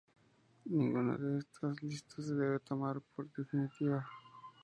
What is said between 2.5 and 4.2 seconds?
tomar por definitiva.